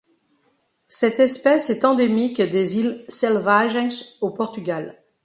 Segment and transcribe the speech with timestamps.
[0.87, 4.97] Cette espèce est endémique des îles Selvagens au Portugal.